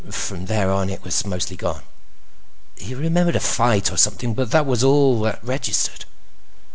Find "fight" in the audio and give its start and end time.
3.39-3.91